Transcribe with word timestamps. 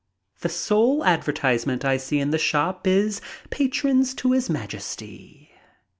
The 0.39 0.49
sole 0.49 1.05
advertisement 1.05 1.85
I 1.85 1.97
see 1.97 2.17
in 2.17 2.31
the 2.31 2.39
shop 2.39 2.87
is 2.87 3.21
"Patrons 3.51 4.15
to 4.15 4.31
His 4.31 4.49
Majesty." 4.49 5.51